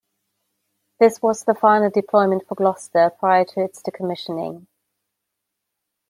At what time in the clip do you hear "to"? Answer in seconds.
3.45-3.59